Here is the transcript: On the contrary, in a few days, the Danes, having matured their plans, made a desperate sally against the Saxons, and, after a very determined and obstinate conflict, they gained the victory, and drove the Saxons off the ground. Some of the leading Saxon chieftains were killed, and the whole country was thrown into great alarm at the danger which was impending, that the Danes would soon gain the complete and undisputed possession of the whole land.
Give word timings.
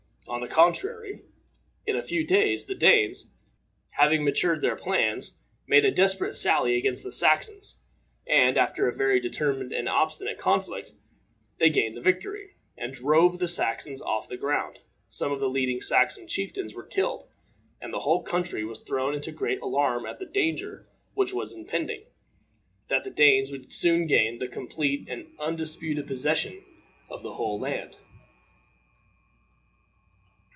On 0.27 0.39
the 0.39 0.47
contrary, 0.47 1.19
in 1.85 1.97
a 1.97 2.01
few 2.03 2.25
days, 2.25 2.63
the 2.63 2.73
Danes, 2.73 3.29
having 3.97 4.23
matured 4.23 4.61
their 4.61 4.77
plans, 4.77 5.33
made 5.67 5.83
a 5.83 5.91
desperate 5.91 6.37
sally 6.37 6.77
against 6.77 7.03
the 7.03 7.11
Saxons, 7.11 7.75
and, 8.25 8.57
after 8.57 8.87
a 8.87 8.95
very 8.95 9.19
determined 9.19 9.73
and 9.73 9.89
obstinate 9.89 10.37
conflict, 10.37 10.93
they 11.57 11.69
gained 11.69 11.97
the 11.97 12.01
victory, 12.01 12.55
and 12.77 12.93
drove 12.93 13.39
the 13.39 13.49
Saxons 13.49 14.01
off 14.01 14.29
the 14.29 14.37
ground. 14.37 14.79
Some 15.09 15.33
of 15.33 15.41
the 15.41 15.49
leading 15.49 15.81
Saxon 15.81 16.29
chieftains 16.29 16.73
were 16.73 16.85
killed, 16.85 17.27
and 17.81 17.93
the 17.93 17.99
whole 17.99 18.23
country 18.23 18.63
was 18.63 18.79
thrown 18.79 19.13
into 19.13 19.33
great 19.33 19.59
alarm 19.61 20.05
at 20.05 20.19
the 20.19 20.25
danger 20.25 20.87
which 21.13 21.33
was 21.33 21.51
impending, 21.51 22.03
that 22.87 23.03
the 23.03 23.11
Danes 23.11 23.51
would 23.51 23.73
soon 23.73 24.07
gain 24.07 24.39
the 24.39 24.47
complete 24.47 25.09
and 25.09 25.35
undisputed 25.39 26.07
possession 26.07 26.63
of 27.09 27.21
the 27.21 27.33
whole 27.33 27.59
land. 27.59 27.97